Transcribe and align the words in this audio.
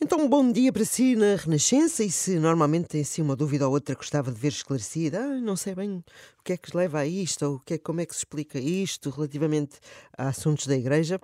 Então, 0.00 0.28
bom 0.28 0.50
dia 0.50 0.72
para 0.72 0.84
si 0.84 1.14
na 1.14 1.36
Renascença 1.36 2.02
e 2.02 2.10
se 2.10 2.38
normalmente 2.38 2.88
tem 2.88 3.00
assim 3.00 3.22
uma 3.22 3.36
dúvida 3.36 3.66
ou 3.66 3.72
outra 3.72 3.94
que 3.94 4.00
gostava 4.00 4.32
de 4.32 4.38
ver 4.40 4.48
esclarecida, 4.48 5.20
ah, 5.20 5.40
não 5.40 5.56
sei 5.56 5.74
bem 5.74 6.04
o 6.38 6.42
que 6.42 6.52
é 6.52 6.56
que 6.56 6.76
leva 6.76 6.98
a 6.98 7.06
isto 7.06 7.46
ou 7.46 7.54
o 7.56 7.60
que 7.60 7.74
é, 7.74 7.78
como 7.78 8.00
é 8.00 8.06
que 8.06 8.12
se 8.12 8.20
explica 8.20 8.58
isto 8.58 9.08
relativamente 9.10 9.78
a 10.18 10.28
assuntos 10.28 10.66
da 10.66 10.76
Igreja, 10.76 11.20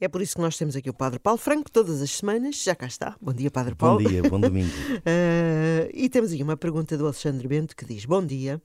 é 0.00 0.08
por 0.08 0.20
isso 0.22 0.34
que 0.36 0.40
nós 0.40 0.56
temos 0.56 0.76
aqui 0.76 0.90
o 0.90 0.94
Padre 0.94 1.18
Paulo 1.18 1.38
Franco 1.38 1.70
todas 1.70 2.00
as 2.02 2.10
semanas. 2.10 2.62
Já 2.62 2.74
cá 2.74 2.86
está. 2.86 3.16
Bom 3.20 3.32
dia, 3.32 3.50
Padre 3.50 3.74
Paulo. 3.74 4.02
Bom 4.02 4.08
dia, 4.08 4.22
bom 4.22 4.40
domingo. 4.40 4.70
uh, 4.70 5.90
e 5.94 6.08
temos 6.08 6.32
aqui 6.32 6.42
uma 6.42 6.56
pergunta 6.56 6.96
do 6.96 7.04
Alexandre 7.04 7.46
Bento 7.48 7.76
que 7.76 7.84
diz: 7.84 8.04
Bom 8.04 8.24
dia, 8.24 8.60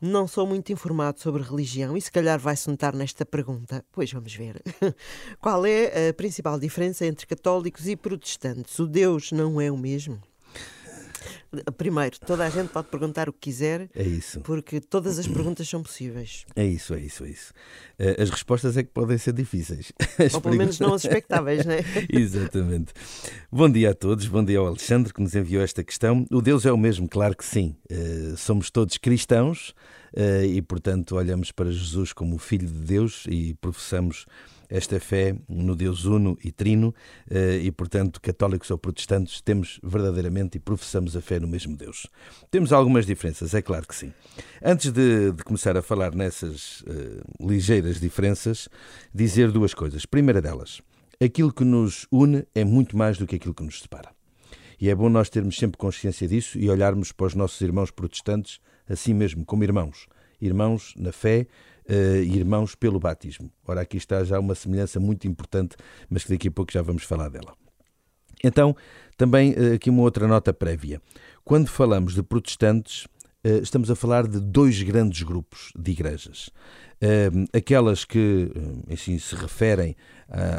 não 0.00 0.28
sou 0.28 0.46
muito 0.46 0.72
informado 0.72 1.20
sobre 1.20 1.42
religião 1.42 1.96
e 1.96 2.00
se 2.00 2.12
calhar 2.12 2.38
vai-se 2.38 2.68
notar 2.68 2.94
nesta 2.94 3.24
pergunta. 3.24 3.84
Pois 3.92 4.12
vamos 4.12 4.34
ver. 4.34 4.62
Qual 5.40 5.64
é 5.64 6.08
a 6.08 6.14
principal 6.14 6.58
diferença 6.58 7.06
entre 7.06 7.26
católicos 7.26 7.86
e 7.88 7.96
protestantes? 7.96 8.78
O 8.78 8.86
Deus 8.86 9.32
não 9.32 9.60
é 9.60 9.70
o 9.70 9.76
mesmo? 9.76 10.20
Primeiro, 11.76 12.18
toda 12.20 12.44
a 12.44 12.50
gente 12.50 12.68
pode 12.68 12.88
perguntar 12.88 13.28
o 13.28 13.32
que 13.32 13.40
quiser. 13.40 13.88
É 13.94 14.02
isso. 14.02 14.40
Porque 14.40 14.80
todas 14.80 15.18
as 15.18 15.26
perguntas 15.26 15.68
são 15.68 15.82
possíveis. 15.82 16.44
É 16.54 16.64
isso, 16.64 16.94
é 16.94 17.00
isso, 17.00 17.24
é 17.24 17.28
isso. 17.28 17.52
Eh, 17.98 18.22
as 18.22 18.30
respostas 18.30 18.76
é 18.76 18.82
que 18.82 18.90
podem 18.90 19.18
ser 19.18 19.32
difíceis. 19.32 19.92
As 20.18 20.34
Ou 20.34 20.40
pelo 20.40 20.56
menos 20.56 20.78
não 20.80 20.94
as 20.94 21.04
expectáveis, 21.04 21.64
não 21.64 21.72
é? 21.72 21.82
Exatamente. 22.10 22.92
Bom 23.50 23.68
dia 23.70 23.90
a 23.90 23.94
todos, 23.94 24.26
bom 24.26 24.44
dia 24.44 24.58
ao 24.58 24.66
Alexandre 24.66 25.12
que 25.12 25.20
nos 25.20 25.34
enviou 25.34 25.62
esta 25.62 25.84
questão. 25.84 26.26
O 26.30 26.40
Deus 26.40 26.64
é 26.64 26.72
o 26.72 26.76
mesmo, 26.78 27.08
claro 27.08 27.36
que 27.36 27.44
sim. 27.44 27.76
Uh, 27.90 28.36
somos 28.36 28.70
todos 28.70 28.96
cristãos 28.96 29.74
uh, 30.14 30.44
e, 30.44 30.60
portanto, 30.62 31.16
olhamos 31.16 31.52
para 31.52 31.70
Jesus 31.70 32.12
como 32.12 32.36
o 32.36 32.38
Filho 32.38 32.66
de 32.66 32.72
Deus 32.72 33.24
e 33.28 33.54
professamos 33.54 34.26
esta 34.68 34.98
fé 35.00 35.36
no 35.48 35.76
Deus 35.76 36.04
Uno 36.04 36.36
e 36.42 36.50
Trino 36.50 36.94
eh, 37.30 37.60
e, 37.62 37.70
portanto, 37.70 38.20
católicos 38.20 38.70
ou 38.70 38.78
protestantes, 38.78 39.40
temos 39.40 39.80
verdadeiramente 39.82 40.56
e 40.56 40.60
professamos 40.60 41.16
a 41.16 41.20
fé 41.20 41.38
no 41.38 41.48
mesmo 41.48 41.76
Deus. 41.76 42.06
Temos 42.50 42.72
algumas 42.72 43.06
diferenças, 43.06 43.54
é 43.54 43.62
claro 43.62 43.86
que 43.86 43.94
sim. 43.94 44.12
Antes 44.62 44.90
de, 44.90 45.32
de 45.32 45.44
começar 45.44 45.76
a 45.76 45.82
falar 45.82 46.14
nessas 46.14 46.80
uh, 46.82 47.46
ligeiras 47.48 48.00
diferenças, 48.00 48.68
dizer 49.14 49.50
duas 49.50 49.74
coisas. 49.74 50.06
Primeira 50.06 50.42
delas, 50.42 50.82
aquilo 51.22 51.52
que 51.52 51.64
nos 51.64 52.06
une 52.10 52.46
é 52.54 52.64
muito 52.64 52.96
mais 52.96 53.18
do 53.18 53.26
que 53.26 53.36
aquilo 53.36 53.54
que 53.54 53.64
nos 53.64 53.80
separa. 53.80 54.10
E 54.80 54.90
é 54.90 54.94
bom 54.94 55.08
nós 55.08 55.30
termos 55.30 55.56
sempre 55.56 55.78
consciência 55.78 56.28
disso 56.28 56.58
e 56.58 56.68
olharmos 56.68 57.10
para 57.10 57.26
os 57.26 57.34
nossos 57.34 57.60
irmãos 57.60 57.90
protestantes 57.90 58.60
assim 58.88 59.14
mesmo, 59.14 59.44
como 59.44 59.64
irmãos. 59.64 60.06
Irmãos 60.40 60.94
na 60.96 61.12
fé, 61.12 61.46
uh, 61.88 62.16
irmãos 62.22 62.74
pelo 62.74 62.98
batismo. 62.98 63.50
Ora, 63.66 63.80
aqui 63.80 63.96
está 63.96 64.22
já 64.24 64.38
uma 64.38 64.54
semelhança 64.54 65.00
muito 65.00 65.26
importante, 65.26 65.76
mas 66.08 66.24
que 66.24 66.30
daqui 66.30 66.48
a 66.48 66.50
pouco 66.50 66.72
já 66.72 66.82
vamos 66.82 67.04
falar 67.04 67.28
dela. 67.28 67.54
Então, 68.44 68.76
também 69.16 69.52
uh, 69.52 69.74
aqui 69.74 69.90
uma 69.90 70.02
outra 70.02 70.26
nota 70.26 70.52
prévia. 70.52 71.00
Quando 71.44 71.68
falamos 71.68 72.14
de 72.14 72.22
protestantes, 72.22 73.04
uh, 73.44 73.62
estamos 73.62 73.90
a 73.90 73.96
falar 73.96 74.26
de 74.26 74.40
dois 74.40 74.82
grandes 74.82 75.22
grupos 75.22 75.72
de 75.76 75.92
igrejas. 75.92 76.50
aquelas 77.52 78.04
que 78.04 78.50
assim, 78.90 79.18
se 79.18 79.34
referem 79.34 79.94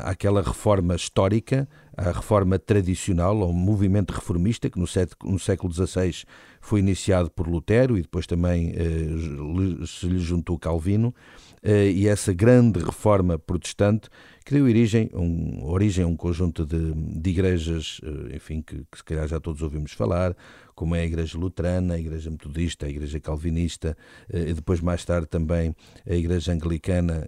àquela 0.04 0.42
reforma 0.42 0.96
histórica, 0.96 1.68
à 1.98 2.12
reforma 2.12 2.60
tradicional, 2.60 3.42
ao 3.42 3.52
movimento 3.52 4.12
reformista, 4.12 4.70
que 4.70 4.80
no 4.80 4.86
século, 4.86 5.34
no 5.34 5.40
século 5.40 5.74
XVI 5.74 6.26
foi 6.62 6.80
iniciado 6.80 7.32
por 7.32 7.48
Lutero 7.48 7.98
e 7.98 8.02
depois 8.02 8.28
também 8.28 8.74
eh, 8.76 9.86
se 9.88 10.06
lhe 10.06 10.20
juntou 10.20 10.60
Calvino, 10.60 11.16
eh, 11.64 11.90
e 11.90 12.08
essa 12.08 12.34
grande 12.34 12.80
reforma 12.80 13.40
protestante 13.40 14.10
que 14.46 14.54
deu 14.54 14.66
origem, 14.66 15.10
um, 15.14 15.66
origem 15.66 16.04
a 16.04 16.08
um 16.08 16.16
conjunto 16.16 16.66
de, 16.66 16.94
de 16.94 17.30
igrejas, 17.30 18.00
eh, 18.04 18.36
enfim, 18.36 18.62
que, 18.62 18.86
que, 18.92 18.98
se 18.98 19.04
calhar 19.04 19.28
já 19.28 19.40
todos 19.40 19.62
ouvimos 19.62 19.94
falar, 19.94 20.36
como 20.76 20.94
é 20.94 21.02
a 21.02 21.06
Igreja 21.06 21.38
Luterana, 21.38 21.96
a 21.96 22.00
Igreja 22.00 22.30
Metodista, 22.30 22.86
a 22.86 22.90
Igreja 22.90 23.20
Calvinista, 23.20 23.98
e 24.32 24.54
depois 24.54 24.80
mais 24.80 25.04
tarde 25.04 25.26
também 25.28 25.76
a 26.08 26.14
Igreja 26.14 26.52
Anglicana, 26.52 27.26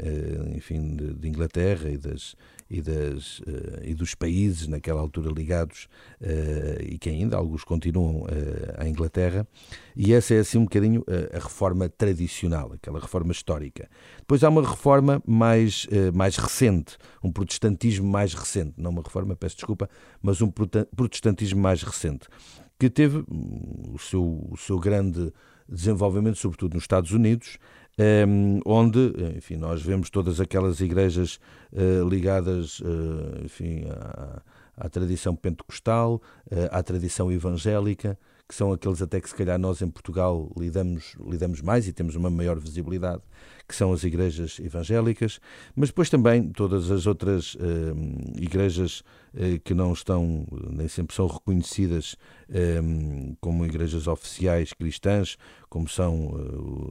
enfim, 0.56 0.96
de, 0.96 1.16
de 1.16 1.28
Inglaterra 1.28 1.90
e 1.90 1.98
das, 1.98 2.29
e, 2.70 2.82
das, 2.82 3.40
uh, 3.40 3.82
e 3.84 3.94
dos 3.94 4.14
países 4.14 4.68
naquela 4.68 5.02
altura 5.02 5.32
ligados 5.32 5.88
uh, 6.22 6.84
e 6.84 6.98
que 6.98 7.10
ainda 7.10 7.36
alguns 7.36 7.64
continuam 7.64 8.24
uh, 8.24 8.28
à 8.78 8.88
Inglaterra. 8.88 9.48
E 9.96 10.14
essa 10.14 10.34
é 10.34 10.40
assim 10.40 10.58
um 10.58 10.64
bocadinho 10.64 11.04
a 11.34 11.40
reforma 11.40 11.90
tradicional, 11.90 12.72
aquela 12.74 13.00
reforma 13.00 13.32
histórica. 13.32 13.90
Depois 14.20 14.44
há 14.44 14.50
uma 14.50 14.66
reforma 14.66 15.22
mais, 15.28 15.86
mais 16.14 16.38
recente, 16.38 16.98
um 17.22 17.32
protestantismo 17.32 18.08
mais 18.08 18.34
recente, 18.34 18.76
não 18.78 18.92
uma 18.92 19.02
reforma, 19.02 19.36
peço 19.36 19.58
desculpa, 19.58 19.90
mas 20.22 20.42
um 20.42 20.50
protestantismo 20.50 21.60
mais 21.60 21.84
recente, 21.84 22.30
que 22.80 22.90
teve 22.90 23.18
hum, 23.30 23.94
o 23.94 24.00
seu, 24.00 24.48
o 24.50 24.56
seu 24.56 24.80
grande 24.80 25.34
desenvolvimento, 25.68 26.38
sobretudo 26.38 26.76
nos 26.76 26.84
Estados 26.84 27.12
Unidos, 27.12 27.58
um, 28.00 28.62
onde, 28.66 29.14
enfim, 29.36 29.58
nós 29.58 29.82
vemos 29.82 30.10
todas 30.10 30.40
aquelas 30.40 30.80
igrejas 30.80 31.40
uh, 31.74 32.08
ligadas, 32.08 32.80
uh, 32.80 33.44
enfim, 33.44 33.86
à, 33.90 34.42
à, 34.78 34.90
tradição 34.90 35.36
pentecostal, 35.36 36.22
uh, 36.50 36.56
à 36.72 36.82
tradição 36.82 37.32
evangélica, 37.32 38.18
que 38.50 38.56
são 38.56 38.74
aqueles 38.74 39.00
até 39.00 39.22
que 39.22 39.30
se 39.30 39.36
calhar 39.36 39.60
nós 39.60 39.80
em 39.80 39.88
Portugal 39.88 40.52
lidamos, 40.58 41.16
lidamos 41.24 41.62
mais 41.62 41.88
e 41.88 41.94
temos 41.94 42.16
uma 42.16 42.32
maior 42.32 42.60
visibilidade, 42.60 43.22
que 43.68 43.76
são 43.76 43.94
as 43.94 44.04
igrejas 44.04 44.60
evangélicas, 44.60 45.40
mas 45.76 45.90
depois 45.90 46.10
também 46.10 46.50
todas 46.50 46.90
as 46.90 47.06
outras 47.06 47.56
igrejas 48.36 49.04
que 49.64 49.76
não 49.76 49.94
estão, 49.94 50.48
nem 50.68 50.88
sempre 50.88 51.16
são 51.16 51.28
reconhecidas 51.28 52.16
como 53.40 53.64
igrejas 53.68 54.08
oficiais 54.08 54.74
cristãs, 54.74 55.38
como 55.70 55.88
são 55.88 56.34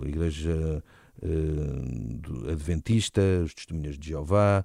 a 0.04 0.08
igreja 0.08 0.80
adventista, 2.48 3.20
os 3.44 3.52
testemunhas 3.52 3.98
de 3.98 4.10
Jeová, 4.10 4.64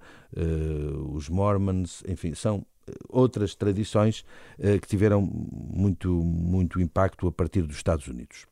os 1.12 1.28
Mormons, 1.28 2.04
enfim, 2.08 2.36
são 2.36 2.64
eh, 2.64 2.73
outras 3.10 3.56
tradições 3.56 4.26
uh, 4.60 4.80
que 4.80 4.88
tiveram 4.88 5.22
muito, 5.22 6.12
muito 6.12 6.82
impacto 6.82 7.28
a 7.28 7.32
partir 7.32 7.64
dos 7.64 7.76
Estados 7.76 8.08
Unidos. 8.08 8.46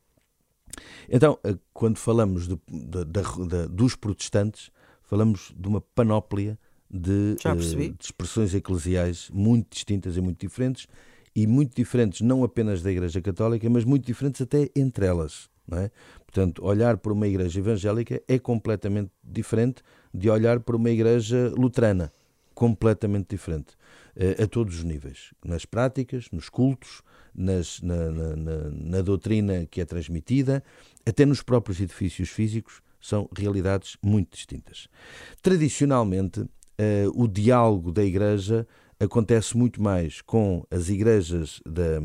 Então, 1.08 1.38
quando 1.72 1.98
falamos 1.98 2.48
de, 2.48 2.58
de, 2.68 3.04
de, 3.04 3.68
dos 3.68 3.94
protestantes, 3.94 4.70
falamos 5.02 5.52
de 5.54 5.68
uma 5.68 5.80
panóplia 5.80 6.58
de, 6.90 7.36
de, 7.36 7.94
expressões 8.00 8.54
eclesiais 8.54 9.30
muito 9.32 9.70
distintas 9.70 10.16
e 10.16 10.20
muito 10.20 10.40
diferentes, 10.40 10.86
e 11.34 11.46
muito 11.46 11.74
diferentes 11.74 12.20
não 12.20 12.44
apenas 12.44 12.82
da 12.82 12.90
Igreja 12.90 13.20
Católica, 13.20 13.68
mas 13.70 13.84
muito 13.84 14.04
diferentes 14.04 14.40
até 14.40 14.70
entre 14.76 15.06
elas. 15.06 15.50
É? 15.70 15.90
Portanto, 16.26 16.64
olhar 16.64 16.98
para 16.98 17.12
uma 17.12 17.26
igreja 17.26 17.60
evangélica 17.60 18.20
é 18.26 18.38
completamente 18.38 19.10
diferente 19.22 19.82
de 20.12 20.28
olhar 20.28 20.60
para 20.60 20.76
uma 20.76 20.90
igreja 20.90 21.52
luterana. 21.56 22.12
Completamente 22.62 23.30
diferente. 23.30 23.76
Eh, 24.14 24.42
a 24.42 24.46
todos 24.46 24.76
os 24.76 24.84
níveis. 24.84 25.32
Nas 25.42 25.64
práticas, 25.64 26.28
nos 26.30 26.50
cultos, 26.50 27.02
nas, 27.34 27.80
na, 27.80 28.10
na, 28.10 28.36
na, 28.36 28.70
na 28.70 29.00
doutrina 29.00 29.66
que 29.70 29.80
é 29.80 29.86
transmitida, 29.86 30.62
até 31.06 31.24
nos 31.24 31.42
próprios 31.42 31.80
edifícios 31.80 32.28
físicos, 32.28 32.82
são 33.00 33.28
realidades 33.34 33.96
muito 34.02 34.36
distintas. 34.36 34.88
Tradicionalmente, 35.42 36.46
Uh, 36.72 37.22
o 37.22 37.28
diálogo 37.28 37.92
da 37.92 38.02
Igreja 38.02 38.66
acontece 38.98 39.56
muito 39.56 39.80
mais 39.80 40.22
com 40.22 40.66
as 40.70 40.88
igrejas 40.88 41.60
da, 41.66 42.00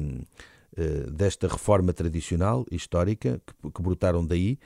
eh, 0.75 1.09
desta 1.09 1.47
reforma 1.47 1.93
tradicional, 1.93 2.65
histórica, 2.69 3.41
que, 3.47 3.71
que 3.71 3.81
brotaram 3.81 4.25
daí, 4.25 4.59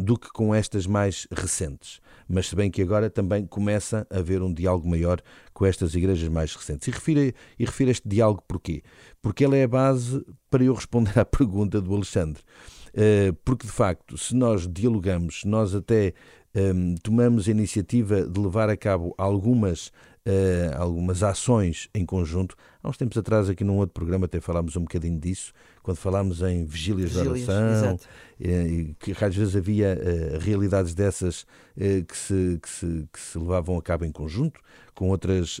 do 0.00 0.18
que 0.18 0.28
com 0.30 0.54
estas 0.54 0.86
mais 0.86 1.28
recentes. 1.30 2.00
Mas 2.28 2.48
se 2.48 2.56
bem 2.56 2.70
que 2.70 2.82
agora 2.82 3.08
também 3.08 3.46
começa 3.46 4.06
a 4.10 4.18
haver 4.18 4.42
um 4.42 4.52
diálogo 4.52 4.88
maior 4.88 5.20
com 5.54 5.64
estas 5.64 5.94
igrejas 5.94 6.28
mais 6.28 6.54
recentes. 6.54 6.86
E 6.88 6.90
refiro, 6.90 7.20
e 7.58 7.64
refiro 7.64 7.90
este 7.90 8.08
diálogo 8.08 8.42
porquê? 8.46 8.82
Porque 9.22 9.44
ele 9.44 9.58
é 9.58 9.64
a 9.64 9.68
base 9.68 10.24
para 10.50 10.62
eu 10.62 10.74
responder 10.74 11.18
à 11.18 11.24
pergunta 11.26 11.80
do 11.80 11.94
Alexandre. 11.94 12.42
Uh, 12.88 13.32
porque, 13.44 13.66
de 13.66 13.72
facto, 13.72 14.18
se 14.18 14.34
nós 14.34 14.66
dialogamos, 14.66 15.44
nós 15.44 15.74
até 15.74 16.14
um, 16.54 16.94
tomamos 17.02 17.48
a 17.48 17.50
iniciativa 17.50 18.22
de 18.22 18.40
levar 18.40 18.68
a 18.68 18.76
cabo 18.76 19.14
algumas 19.16 19.90
uh, 20.28 20.76
algumas 20.76 21.22
ações 21.22 21.88
em 21.94 22.04
conjunto. 22.04 22.54
Há 22.88 22.90
uns 22.90 22.96
tempos 22.96 23.18
atrás, 23.18 23.50
aqui 23.50 23.62
num 23.62 23.76
outro 23.76 23.92
programa, 23.92 24.24
até 24.24 24.40
falámos 24.40 24.74
um 24.74 24.80
bocadinho 24.80 25.20
disso, 25.20 25.52
quando 25.82 25.98
falámos 25.98 26.40
em 26.40 26.64
vigílias, 26.64 27.12
vigílias 27.12 27.44
de 27.44 27.52
oração, 27.52 27.96
uh, 27.96 28.94
que 28.98 29.12
às 29.22 29.36
vezes 29.36 29.54
havia 29.54 29.94
uh, 29.94 30.38
realidades 30.38 30.94
dessas 30.94 31.44
que 31.76 32.16
se, 32.16 32.58
que, 32.62 32.68
se, 32.68 33.08
que, 33.12 33.20
se, 33.20 33.38
levavam 33.38 33.76
a 33.76 33.82
cabo 33.82 34.06
em 34.06 34.10
conjunto, 34.10 34.58
com 34.94 35.10
outras 35.10 35.60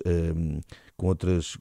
com 0.96 1.06
outras 1.06 1.56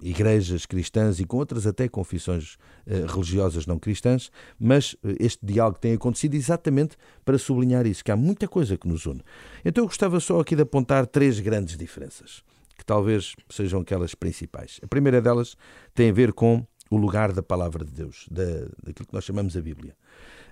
igrejas 0.00 0.64
cristãs 0.64 1.20
e 1.20 1.26
com 1.26 1.36
outras 1.36 1.66
até 1.66 1.88
confissões 1.88 2.56
religiosas 2.86 3.66
não 3.66 3.78
cristãs, 3.78 4.30
mas 4.58 4.96
este 5.20 5.44
diálogo 5.44 5.78
tem 5.78 5.92
acontecido 5.92 6.34
exatamente 6.36 6.96
para 7.22 7.36
sublinhar 7.36 7.86
isso, 7.86 8.02
que 8.02 8.10
há 8.10 8.16
muita 8.16 8.48
coisa 8.48 8.78
que 8.78 8.88
nos 8.88 9.04
une. 9.04 9.20
Então 9.62 9.84
eu 9.84 9.88
gostava 9.88 10.18
só 10.20 10.40
aqui 10.40 10.56
de 10.56 10.62
apontar 10.62 11.06
três 11.06 11.38
grandes 11.38 11.76
diferenças 11.76 12.42
que 12.82 12.86
talvez 12.86 13.36
sejam 13.48 13.80
aquelas 13.80 14.12
principais. 14.12 14.80
A 14.82 14.88
primeira 14.88 15.22
delas 15.22 15.56
tem 15.94 16.10
a 16.10 16.12
ver 16.12 16.32
com 16.32 16.66
o 16.90 16.96
lugar 16.96 17.32
da 17.32 17.42
palavra 17.42 17.84
de 17.84 17.92
Deus, 17.92 18.26
da, 18.28 18.44
daquilo 18.82 19.06
que 19.06 19.14
nós 19.14 19.24
chamamos 19.24 19.56
a 19.56 19.60
Bíblia. 19.60 19.94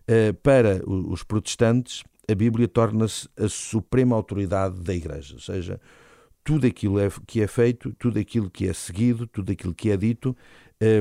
Uh, 0.09 0.33
para 0.35 0.81
os 0.89 1.25
protestantes, 1.25 2.05
a 2.31 2.35
Bíblia 2.35 2.69
torna-se 2.69 3.29
a 3.37 3.49
suprema 3.49 4.15
autoridade 4.15 4.81
da 4.81 4.95
Igreja, 4.95 5.35
ou 5.35 5.41
seja, 5.41 5.81
tudo 6.45 6.67
aquilo 6.67 7.01
é, 7.01 7.09
que 7.27 7.43
é 7.43 7.47
feito, 7.49 7.93
tudo 7.99 8.19
aquilo 8.19 8.49
que 8.49 8.69
é 8.69 8.73
seguido, 8.73 9.27
tudo 9.27 9.51
aquilo 9.51 9.75
que 9.75 9.91
é 9.91 9.97
dito, 9.97 10.37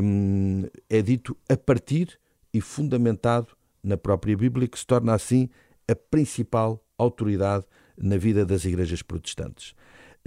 um, 0.03 0.63
é 0.89 1.01
dito 1.01 1.37
a 1.47 1.55
partir 1.55 2.19
e 2.51 2.59
fundamentado 2.59 3.55
na 3.83 3.97
própria 3.97 4.35
Bíblia, 4.35 4.67
que 4.67 4.79
se 4.79 4.85
torna 4.85 5.13
assim 5.13 5.47
a 5.87 5.95
principal 5.95 6.83
autoridade 6.97 7.65
na 7.97 8.17
vida 8.17 8.45
das 8.45 8.65
igrejas 8.65 9.01
protestantes. 9.01 9.73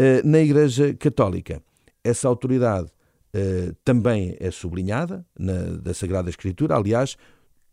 Uh, 0.03 0.27
na 0.27 0.41
Igreja 0.41 0.93
Católica, 0.95 1.63
essa 2.03 2.27
autoridade 2.27 2.89
uh, 2.89 3.73
também 3.85 4.37
é 4.41 4.51
sublinhada 4.51 5.25
na, 5.39 5.77
da 5.81 5.95
Sagrada 5.95 6.29
Escritura. 6.29 6.75
Aliás, 6.75 7.17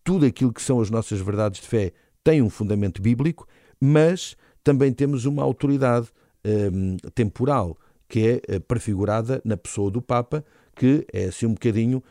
tudo 0.04 0.28
aquilo 0.28 0.54
que 0.54 0.62
são 0.62 0.80
as 0.80 0.92
nossas 0.92 1.20
verdades 1.20 1.60
de 1.60 1.68
fé 1.68 1.92
tem 2.24 2.40
um 2.40 2.50
fundamento 2.50 3.02
bíblico, 3.02 3.48
mas 3.82 4.38
também 4.64 4.94
temos 4.94 5.26
uma 5.26 5.42
autoridade 5.42 6.10
um, 6.46 6.98
temporal 7.16 7.76
que 8.08 8.42
é 8.48 8.58
uh, 8.58 8.62
prefigurada 8.62 9.42
na 9.44 9.58
pessoa 9.58 9.90
do 9.90 10.00
Papa, 10.00 10.46
que 10.76 11.08
é 11.12 11.26
assim 11.26 11.48
um 11.48 11.54
bocadinho 11.54 12.04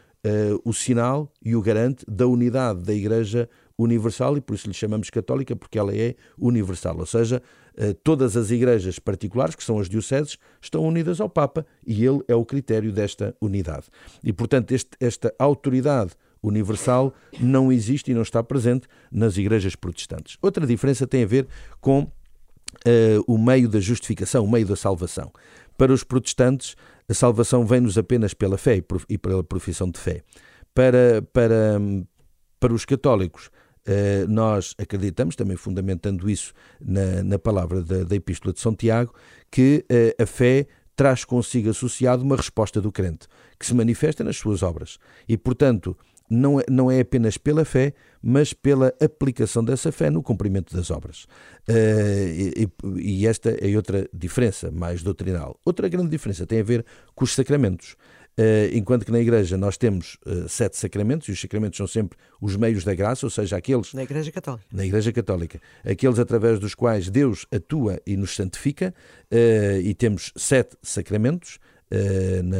o 0.64 0.74
sinal 0.74 1.32
e 1.42 1.54
o 1.54 1.62
garante 1.62 2.04
da 2.06 2.26
unidade 2.26 2.82
da 2.82 2.92
Igreja 2.92 3.48
Universal 3.78 4.36
e 4.36 4.40
por 4.40 4.54
isso 4.54 4.66
lhe 4.66 4.74
chamamos 4.74 5.08
católica, 5.08 5.54
porque 5.54 5.78
ela 5.78 5.96
é 5.96 6.16
universal, 6.36 6.98
ou 6.98 7.06
seja, 7.06 7.40
todas 8.02 8.36
as 8.36 8.50
igrejas 8.50 8.98
particulares, 8.98 9.54
que 9.54 9.62
são 9.62 9.78
as 9.78 9.88
dioceses, 9.88 10.36
estão 10.60 10.82
unidas 10.84 11.20
ao 11.20 11.28
Papa 11.28 11.64
e 11.86 12.04
ele 12.04 12.20
é 12.26 12.34
o 12.34 12.44
critério 12.44 12.92
desta 12.92 13.34
unidade. 13.40 13.86
E 14.22 14.32
portanto, 14.32 14.72
este, 14.72 14.90
esta 15.00 15.34
autoridade 15.38 16.12
universal 16.42 17.14
não 17.40 17.72
existe 17.72 18.10
e 18.10 18.14
não 18.14 18.22
está 18.22 18.42
presente 18.42 18.86
nas 19.10 19.36
igrejas 19.36 19.74
protestantes. 19.74 20.36
Outra 20.40 20.66
diferença 20.66 21.06
tem 21.06 21.24
a 21.24 21.26
ver 21.26 21.46
com 21.80 22.00
uh, 22.02 22.10
o 23.26 23.38
meio 23.38 23.68
da 23.68 23.80
justificação, 23.80 24.44
o 24.44 24.50
meio 24.50 24.66
da 24.66 24.76
salvação. 24.76 25.32
Para 25.76 25.92
os 25.92 26.02
protestantes, 26.02 26.74
a 27.08 27.14
salvação 27.14 27.64
vem-nos 27.64 27.96
apenas 27.96 28.34
pela 28.34 28.58
fé 28.58 28.82
e 29.08 29.18
pela 29.18 29.44
profissão 29.44 29.90
de 29.90 29.98
fé. 29.98 30.22
Para, 30.74 31.22
para, 31.32 31.80
para 32.60 32.74
os 32.74 32.84
católicos, 32.84 33.48
eh, 33.48 33.67
nós 34.28 34.74
acreditamos, 34.78 35.36
também 35.36 35.56
fundamentando 35.56 36.28
isso 36.28 36.52
na, 36.80 37.22
na 37.22 37.38
palavra 37.38 37.82
da, 37.82 38.04
da 38.04 38.16
Epístola 38.16 38.52
de 38.52 38.60
São 38.60 38.74
Tiago, 38.74 39.14
que 39.50 39.84
eh, 39.88 40.14
a 40.18 40.26
fé 40.26 40.66
traz 40.94 41.24
consigo 41.24 41.70
associado 41.70 42.24
uma 42.24 42.36
resposta 42.36 42.80
do 42.80 42.90
crente, 42.90 43.28
que 43.58 43.64
se 43.64 43.74
manifesta 43.74 44.24
nas 44.24 44.36
suas 44.36 44.62
obras. 44.62 44.98
E, 45.28 45.36
portanto, 45.36 45.96
não 46.28 46.60
é, 46.60 46.64
não 46.68 46.90
é 46.90 47.00
apenas 47.00 47.38
pela 47.38 47.64
fé, 47.64 47.94
mas 48.22 48.52
pela 48.52 48.92
aplicação 49.00 49.64
dessa 49.64 49.90
fé 49.90 50.10
no 50.10 50.22
cumprimento 50.22 50.76
das 50.76 50.90
obras. 50.90 51.24
Uh, 51.68 52.56
e, 52.56 52.68
e, 52.96 53.26
esta 53.26 53.50
é 53.50 53.74
outra 53.76 54.08
diferença 54.12 54.70
mais 54.70 55.02
doutrinal. 55.02 55.58
Outra 55.64 55.88
grande 55.88 56.10
diferença 56.10 56.46
tem 56.46 56.60
a 56.60 56.64
ver 56.64 56.84
com 57.14 57.24
os 57.24 57.34
sacramentos. 57.34 57.96
Uh, 58.38 58.70
enquanto 58.72 59.04
que 59.04 59.10
na 59.10 59.18
Igreja 59.18 59.56
nós 59.56 59.76
temos 59.76 60.16
uh, 60.24 60.48
sete 60.48 60.76
sacramentos, 60.76 61.28
e 61.28 61.32
os 61.32 61.40
sacramentos 61.40 61.76
são 61.76 61.88
sempre 61.88 62.16
os 62.40 62.54
meios 62.54 62.84
da 62.84 62.94
graça, 62.94 63.26
ou 63.26 63.30
seja, 63.30 63.56
aqueles. 63.56 63.92
Na 63.92 64.04
Igreja 64.04 64.30
Católica. 64.30 64.64
Na 64.72 64.86
Igreja 64.86 65.12
Católica. 65.12 65.60
Aqueles 65.84 66.20
através 66.20 66.60
dos 66.60 66.72
quais 66.74 67.10
Deus 67.10 67.46
atua 67.50 68.00
e 68.06 68.16
nos 68.16 68.36
santifica, 68.36 68.94
e 69.82 69.92
temos 69.94 70.32
sete 70.36 70.76
sacramentos. 70.82 71.58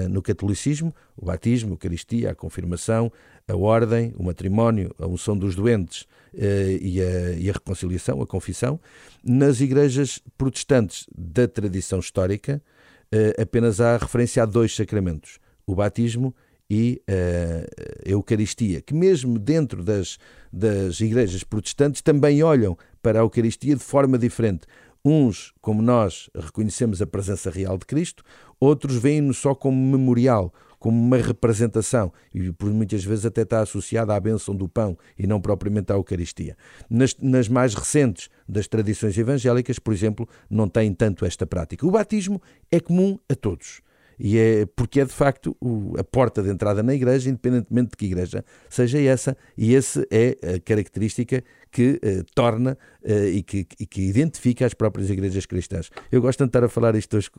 no 0.09 0.23
catolicismo, 0.23 0.93
o 1.17 1.27
batismo, 1.27 1.71
a 1.71 1.75
Eucaristia, 1.75 2.31
a 2.31 2.35
confirmação, 2.35 3.13
a 3.47 3.57
ordem, 3.57 4.13
o 4.17 4.23
matrimónio, 4.23 4.95
a 4.99 5.07
unção 5.07 5.37
dos 5.37 5.55
doentes 5.55 6.07
eh, 6.35 6.79
e, 6.81 7.03
a, 7.03 7.31
e, 7.33 7.49
a, 7.49 7.53
reconciliação, 7.53 8.21
a 8.21 8.27
confissão. 8.27 8.79
Nas 9.25 9.61
igrejas 9.61 10.21
protestantes 10.37 11.07
da 11.17 11.49
tradição 11.49 11.99
histórica, 11.99 12.63
eh, 13.11 13.35
apenas 13.41 13.81
há 13.81 13.97
referência 13.97 14.43
a 14.43 14.47
dois 14.47 14.75
sacramentos: 14.75 15.39
o 15.69 15.75
batismo 15.75 16.35
e 16.71 17.01
eh, 17.07 17.67
a 18.07 18.11
Eucaristia, 18.11 18.81
que 18.81 18.95
mesmo 18.95 19.39
dentro 19.39 19.85
das, 19.85 20.19
das 20.51 20.99
igrejas 21.01 21.45
protestantes 21.45 22.01
também 22.01 22.43
olham 22.43 22.77
para 23.03 23.19
a 23.19 23.23
Eucaristia 23.23 23.77
de 23.77 23.85
forma 23.85 24.19
diferente. 24.19 24.67
Uns, 25.05 25.53
como 25.61 25.83
nós, 25.83 26.31
reconhecemos 26.35 27.03
a 27.03 27.07
presença 27.07 27.51
real 27.51 27.77
de 27.77 27.85
Cristo, 27.85 28.25
outros 28.59 28.97
veem-no 28.97 29.35
só 29.35 29.55
como 29.55 29.77
memorial, 29.77 30.53
como 30.79 30.99
uma 30.99 31.19
representação 31.19 32.13
e 32.35 32.51
por 32.53 32.71
muitas 32.71 33.05
vezes 33.05 33.27
até 33.27 33.43
está 33.43 33.61
associada 33.61 34.15
à 34.15 34.21
bênção 34.21 34.55
do 34.55 34.69
pão 34.69 34.97
e 35.19 35.27
não 35.27 35.41
propriamente 35.41 35.93
à 35.93 35.97
Eucaristia. 35.97 36.57
Nas, 36.89 37.15
nas 37.21 37.49
mais 37.49 37.75
recentes 37.75 38.31
das 38.49 38.67
tradições 38.67 39.19
evangélicas, 39.19 39.79
por 39.79 39.93
exemplo, 39.93 40.27
não 40.49 40.67
tem 40.67 40.95
tanto 40.95 41.27
esta 41.27 41.47
prática. 41.47 41.87
O 41.87 41.91
batismo 41.91 42.41
é 42.71 42.81
comum 42.81 43.19
a 43.29 43.35
todos 43.35 43.83
e 44.19 44.39
é 44.39 44.67
porque 44.67 45.01
é 45.01 45.05
de 45.05 45.13
facto 45.13 45.57
o, 45.61 45.95
a 45.99 46.05
porta 46.05 46.43
de 46.43 46.51
entrada 46.51 46.83
na 46.83 46.95
igreja, 46.95 47.29
independentemente 47.29 47.91
de 47.91 47.97
que 47.97 48.07
igreja 48.07 48.45
seja 48.69 49.01
essa, 49.01 49.37
e 49.57 49.75
essa 49.75 50.07
é 50.11 50.37
a 50.55 50.61
característica 50.61 51.43
que 51.71 52.01
uh, 52.03 52.25
torna 52.35 52.77
uh, 53.03 53.25
e, 53.27 53.43
que, 53.43 53.67
e, 53.79 53.87
que, 53.87 54.03
identifica 54.03 54.65
as 54.65 54.75
próprias 54.75 55.11
igrejas 55.11 55.45
cristãs. 55.47 55.91
Eu 56.11 56.21
gosto 56.23 56.39
de 56.39 56.49
estar 56.49 56.65
a 56.65 56.69
falar 56.69 56.95
isto 56.97 57.17
hoje, 57.17 57.31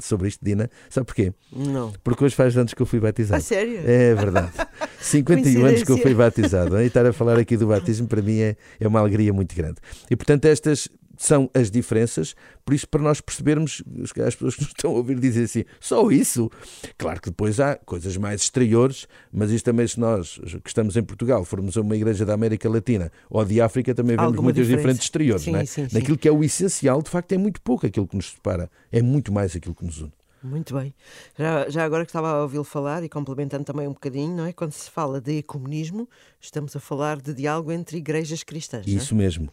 sobre 0.00 0.28
isto, 0.28 0.44
Dina, 0.44 0.70
sabe 0.88 1.06
porquê? 1.06 1.32
Não. 1.52 1.92
Porque 2.02 2.24
hoje 2.24 2.34
faz 2.34 2.56
anos 2.56 2.72
que 2.72 2.80
eu 2.80 2.86
fui 2.86 2.98
batizado. 2.98 3.38
A 3.38 3.44
sério? 3.44 3.80
É 3.84 4.14
verdade. 4.14 4.52
51 5.00 5.64
anos 5.66 5.82
que 5.82 5.92
eu 5.92 5.98
fui 5.98 6.14
batizado. 6.14 6.80
E 6.80 6.86
estar 6.86 7.04
a 7.04 7.12
falar 7.12 7.38
aqui 7.38 7.56
do 7.56 7.66
batismo 7.66 8.08
para 8.08 8.22
mim 8.22 8.38
é, 8.38 8.56
é 8.80 8.88
uma 8.88 9.00
alegria 9.00 9.32
muito 9.32 9.54
grande. 9.54 9.76
E 10.10 10.16
portanto, 10.16 10.46
estas 10.46 10.88
são 11.16 11.50
as 11.54 11.70
diferenças, 11.70 12.34
por 12.64 12.74
isso, 12.74 12.88
para 12.88 13.02
nós 13.02 13.20
percebermos, 13.20 13.82
as 14.02 14.34
pessoas 14.34 14.54
que 14.54 14.62
nos 14.62 14.70
estão 14.70 14.90
a 14.90 14.94
ouvir 14.94 15.18
dizer 15.18 15.44
assim, 15.44 15.64
só 15.80 16.10
isso. 16.10 16.50
Claro 16.96 17.20
que 17.20 17.30
depois 17.30 17.60
há 17.60 17.76
coisas 17.76 18.16
mais 18.16 18.42
exteriores, 18.42 19.06
mas 19.32 19.50
isto 19.50 19.64
também, 19.64 19.86
se 19.86 19.98
nós 19.98 20.38
que 20.62 20.68
estamos 20.68 20.96
em 20.96 21.02
Portugal 21.02 21.44
formos 21.44 21.76
a 21.76 21.80
uma 21.80 21.96
igreja 21.96 22.24
da 22.24 22.34
América 22.34 22.68
Latina 22.68 23.10
ou 23.28 23.44
de 23.44 23.60
África, 23.60 23.94
também 23.94 24.16
vemos 24.16 24.26
Alguma 24.26 24.44
muitas 24.44 24.66
diferença. 24.66 24.78
diferentes 24.78 25.04
exteriores. 25.04 25.42
Sim, 25.42 25.56
é? 25.56 25.64
sim, 25.64 25.82
Naquilo 25.92 26.14
sim. 26.14 26.16
que 26.16 26.28
é 26.28 26.32
o 26.32 26.42
essencial, 26.42 27.02
de 27.02 27.10
facto, 27.10 27.32
é 27.32 27.38
muito 27.38 27.60
pouco 27.60 27.86
aquilo 27.86 28.06
que 28.06 28.16
nos 28.16 28.30
separa, 28.32 28.70
é 28.90 29.02
muito 29.02 29.32
mais 29.32 29.54
aquilo 29.54 29.74
que 29.74 29.84
nos 29.84 30.00
une. 30.00 30.12
Muito 30.44 30.74
bem. 30.74 30.94
Já, 31.38 31.70
já 31.70 31.84
agora 31.84 32.04
que 32.04 32.10
estava 32.10 32.28
a 32.28 32.42
ouvi-lo 32.42 32.64
falar 32.64 33.02
e 33.02 33.08
complementando 33.08 33.64
também 33.64 33.88
um 33.88 33.94
bocadinho, 33.94 34.36
não 34.36 34.44
é? 34.44 34.52
Quando 34.52 34.72
se 34.72 34.90
fala 34.90 35.18
de 35.18 35.38
ecumenismo, 35.38 36.06
estamos 36.38 36.76
a 36.76 36.80
falar 36.80 37.16
de 37.16 37.32
diálogo 37.32 37.72
entre 37.72 37.96
igrejas 37.96 38.42
cristãs. 38.42 38.86
Isso 38.86 39.14
é? 39.14 39.16
mesmo. 39.16 39.48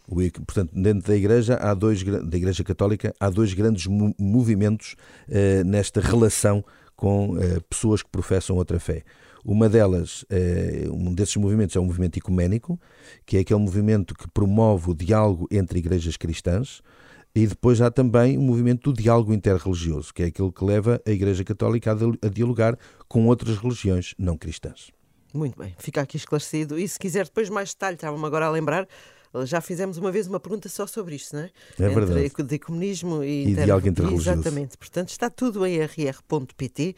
Portanto, 0.45 0.71
dentro 0.75 1.07
da 1.07 1.15
igreja 1.15 1.55
há 1.55 1.74
dois 1.74 2.03
da 2.03 2.38
igreja 2.38 2.62
católica 2.65 3.15
há 3.17 3.29
dois 3.29 3.53
grandes 3.53 3.88
movimentos 4.19 4.98
eh, 5.29 5.63
nesta 5.63 6.01
relação 6.01 6.62
com 6.93 7.38
eh, 7.39 7.62
pessoas 7.69 8.03
que 8.03 8.10
professam 8.10 8.57
outra 8.57 8.77
fé. 8.77 9.03
Uma 9.45 9.69
delas, 9.69 10.25
eh, 10.29 10.88
um 10.91 11.13
desses 11.13 11.38
movimentos 11.38 11.75
é 11.75 11.79
o 11.79 11.86
movimento 11.86 12.17
ecuménico, 12.17 12.77
que 13.25 13.38
é 13.38 13.39
aquele 13.39 13.62
movimento 13.62 14.13
que 14.13 14.29
promove 14.29 14.91
o 14.91 14.93
diálogo 14.93 15.48
entre 15.50 15.79
igrejas 15.79 16.17
cristãs. 16.17 16.81
E 17.33 17.47
depois 17.47 17.79
há 17.79 17.89
também 17.89 18.38
o 18.38 18.41
movimento 18.41 18.91
do 18.91 19.01
diálogo 19.01 19.33
interreligioso, 19.33 20.13
que 20.13 20.23
é 20.23 20.25
aquele 20.25 20.51
que 20.51 20.65
leva 20.65 21.01
a 21.05 21.11
Igreja 21.11 21.43
Católica 21.43 21.91
a 21.91 22.27
dialogar 22.27 22.77
com 23.07 23.25
outras 23.27 23.57
religiões 23.57 24.13
não 24.17 24.38
cristãs. 24.38 24.91
Muito 25.33 25.57
bem, 25.57 25.73
fica 25.77 26.01
aqui 26.01 26.17
esclarecido. 26.17 26.77
E 26.77 26.85
se 26.88 27.00
quiser 27.00 27.25
depois 27.25 27.50
mais 27.50 27.69
detalhe, 27.69 27.95
estava-me 27.95 28.25
agora 28.25 28.47
a 28.47 28.51
lembrar, 28.51 28.85
já 29.45 29.61
fizemos 29.61 29.97
uma 29.97 30.11
vez 30.11 30.27
uma 30.27 30.39
pergunta 30.39 30.67
só 30.69 30.85
sobre 30.85 31.15
isto, 31.15 31.35
não 31.35 31.43
é? 31.43 31.50
É 31.79 31.89
verdade. 31.89 32.25
Entre 32.25 32.43
de 32.43 32.59
comunismo 32.59 33.23
e, 33.23 33.47
e 33.47 33.55
diálogo 33.55 33.88
interreligioso. 33.88 34.39
Exatamente. 34.39 34.77
Portanto, 34.77 35.09
está 35.09 35.29
tudo 35.29 35.65
em 35.65 35.79
rr.pt. 35.79 36.95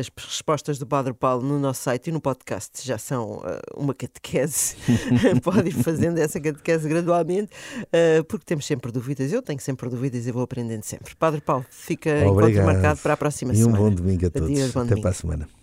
As 0.00 0.10
respostas 0.16 0.78
do 0.78 0.86
Padre 0.86 1.12
Paulo 1.12 1.42
no 1.42 1.58
nosso 1.58 1.82
site 1.82 2.08
e 2.08 2.12
no 2.12 2.20
podcast 2.20 2.86
já 2.86 2.98
são 2.98 3.38
uh, 3.38 3.42
uma 3.76 3.94
catequese. 3.94 4.76
Pode 5.42 5.68
ir 5.68 5.72
fazendo 5.72 6.18
essa 6.18 6.40
catequese 6.40 6.88
gradualmente, 6.88 7.50
uh, 7.82 8.24
porque 8.24 8.44
temos 8.44 8.66
sempre 8.66 8.92
dúvidas. 8.92 9.32
Eu 9.32 9.42
tenho 9.42 9.60
sempre 9.60 9.88
dúvidas 9.88 10.26
e 10.26 10.32
vou 10.32 10.42
aprendendo 10.42 10.84
sempre. 10.84 11.14
Padre 11.14 11.40
Paulo, 11.40 11.64
fica 11.70 12.10
Obrigado. 12.10 12.50
encontro 12.50 12.64
marcado 12.64 13.00
para 13.00 13.14
a 13.14 13.16
próxima 13.16 13.52
e 13.52 13.56
semana. 13.56 13.78
E 13.78 13.80
um 13.80 13.84
bom 13.84 13.94
domingo 13.94 14.26
a 14.26 14.30
todos. 14.30 14.50
Adeus, 14.50 14.70
Até 14.70 14.80
domingo. 14.80 15.00
para 15.00 15.10
a 15.10 15.14
semana. 15.14 15.61